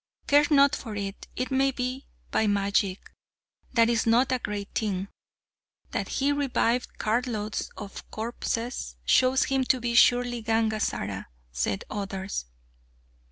[0.25, 3.11] "Care not for it; it may be by magic.
[3.73, 5.09] That is not a great thing.
[5.91, 12.45] That he revived cartloads of corpses shows him to be surely Gangazara," said others.